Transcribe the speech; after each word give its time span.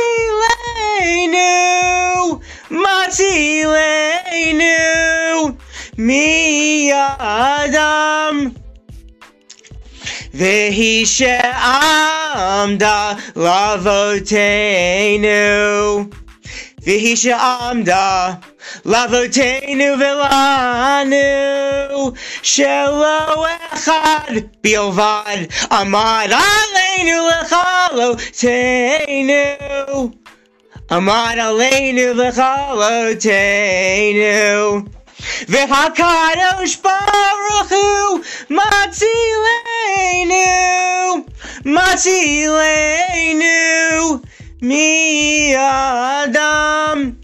מצילנו 2.72 3.96
מאדם. 5.98 7.26
Vehi 10.41 11.05
she'amda 11.05 12.97
lavoteinu. 13.45 15.41
Vehi 16.87 17.13
she'amda 17.23 18.05
lavoteinu 18.93 19.89
velanu. 20.01 21.27
Shelo 22.53 23.19
echad 23.57 24.35
bilvad 24.63 25.41
amad 25.81 26.31
aleinu 26.33 27.17
lechaloteinu. 27.29 29.45
Amad 30.89 31.39
aleinu 31.49 32.07
lechaloteinu. 32.21 34.35
V'hakadosh 35.53 36.77
baruch 36.85 37.73
hu 37.75 37.85
matzilenu. 38.57 39.70
Leinu, 39.89 41.25
Machi 41.65 42.47
Leinu, 42.47 44.23
Mi 44.61 45.55
Adam. 45.55 47.17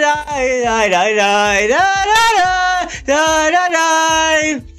yadadai, 1.16 1.64
yadadai, 3.08 4.73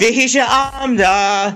והיא 0.00 0.28
שעמדה 0.28 1.50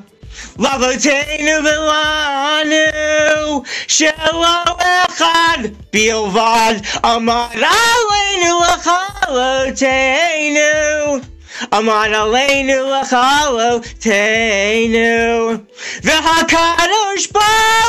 לאבותינו 0.59 1.53
ולנו, 1.65 3.63
שלא 3.89 4.65
אחד 5.07 5.59
בלבד 5.93 6.75
עמד 7.05 7.47
עלינו 7.53 8.61
לכלותנו. 9.27 9.87
עמד 11.73 12.11
עלינו 12.15 12.75
לכלותנו, 13.01 14.17
והקדוש 16.03 17.27
ברוך 17.33 17.80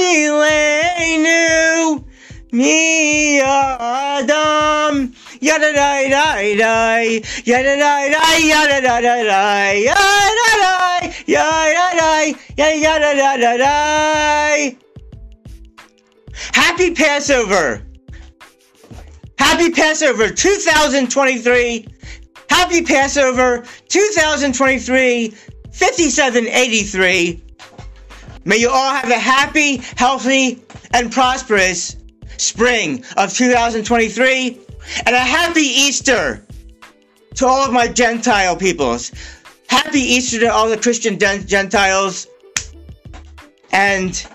Shilenu 0.00 2.04
Me 2.52 3.40
Adam 3.40 5.12
Yada 5.40 5.72
da 5.72 6.08
dai 6.08 6.54
da 6.56 6.98
Yada 7.44 7.76
da 7.76 8.08
da, 8.08 8.36
Yada 8.38 8.80
da 8.80 9.00
da 9.00 9.22
dai 9.22 9.84
Yada 9.84 10.50
da 10.60 11.00
Yada 11.26 11.96
dai 11.98 12.34
Yada 12.80 13.14
da 13.14 13.36
da 13.36 13.56
da. 13.56 14.70
Happy 16.52 16.90
Passover! 16.94 17.82
Happy 19.38 19.70
Passover 19.70 20.28
2023! 20.30 21.86
Happy 22.48 22.82
Passover 22.82 23.64
2023 23.88 25.34
5783! 25.72 27.42
May 28.44 28.56
you 28.56 28.70
all 28.70 28.94
have 28.94 29.10
a 29.10 29.18
happy, 29.18 29.76
healthy, 29.96 30.62
and 30.94 31.12
prosperous 31.12 31.96
spring 32.38 33.04
of 33.16 33.34
2023 33.34 34.58
and 35.04 35.14
a 35.14 35.18
happy 35.18 35.60
Easter 35.60 36.44
to 37.34 37.46
all 37.46 37.64
of 37.64 37.72
my 37.72 37.86
Gentile 37.86 38.56
peoples. 38.56 39.12
Happy 39.68 40.00
Easter 40.00 40.40
to 40.40 40.52
all 40.52 40.68
the 40.68 40.78
Christian 40.78 41.18
Gentiles 41.18 42.26
and 43.72 44.26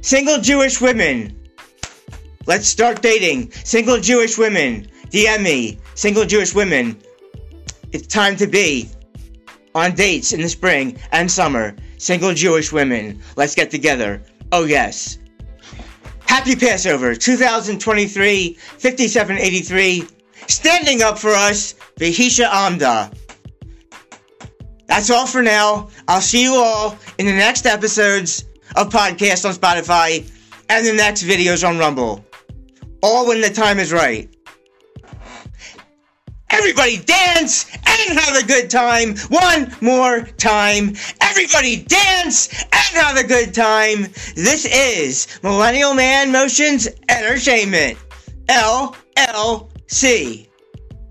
single 0.00 0.38
Jewish 0.40 0.80
women. 0.80 1.36
Let's 2.46 2.66
start 2.66 3.00
dating. 3.00 3.52
Single 3.52 4.00
Jewish 4.00 4.36
women. 4.36 4.88
DM 5.10 5.42
me. 5.42 5.78
Single 5.94 6.24
Jewish 6.24 6.54
women. 6.54 6.98
It's 7.92 8.06
time 8.06 8.36
to 8.36 8.46
be 8.46 8.88
on 9.74 9.94
dates 9.94 10.32
in 10.32 10.40
the 10.42 10.48
spring 10.48 10.98
and 11.12 11.30
summer. 11.30 11.74
Single 11.98 12.34
Jewish 12.34 12.72
women. 12.72 13.20
Let's 13.36 13.54
get 13.54 13.70
together. 13.70 14.22
Oh, 14.52 14.64
yes. 14.64 15.18
Happy 16.26 16.56
Passover 16.56 17.14
2023 17.14 18.54
5783. 18.54 20.04
Standing 20.48 21.02
up 21.02 21.18
for 21.18 21.30
us, 21.30 21.74
Vahisha 21.98 22.48
Amda. 22.50 23.10
That's 24.86 25.10
all 25.10 25.26
for 25.26 25.42
now. 25.42 25.88
I'll 26.08 26.20
see 26.20 26.42
you 26.42 26.54
all 26.54 26.96
in 27.18 27.26
the 27.26 27.32
next 27.32 27.66
episodes 27.66 28.44
of 28.76 28.90
podcast 28.90 29.44
on 29.48 29.54
Spotify 29.54 30.30
and 30.68 30.86
the 30.86 30.92
next 30.92 31.24
videos 31.24 31.66
on 31.66 31.78
Rumble. 31.78 32.24
All 33.02 33.26
when 33.26 33.40
the 33.40 33.50
time 33.50 33.78
is 33.78 33.92
right. 33.92 34.35
Everybody 36.66 36.96
dance 36.96 37.64
and 37.72 38.18
have 38.18 38.34
a 38.34 38.44
good 38.44 38.68
time. 38.68 39.16
One 39.28 39.72
more 39.80 40.22
time. 40.22 40.96
Everybody 41.20 41.84
dance 41.84 42.48
and 42.60 42.72
have 42.72 43.16
a 43.16 43.22
good 43.22 43.54
time. 43.54 44.08
This 44.34 44.64
is 44.64 45.28
Millennial 45.44 45.94
Man 45.94 46.32
Motions 46.32 46.88
Entertainment. 47.08 47.96
LLC. 48.48 50.48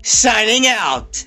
Signing 0.02 0.66
out. 0.66 1.24